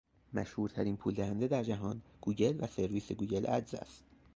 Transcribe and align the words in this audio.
مشهورترین 0.33 0.97
پول 0.97 1.13
دهنده 1.13 1.47
در 1.47 1.63
جهان 1.63 2.01
گوگل 2.21 2.63
و 2.63 2.67
سرویس 2.67 3.11
گوگل 3.11 3.45
ادز 3.49 3.73
است. 3.75 4.03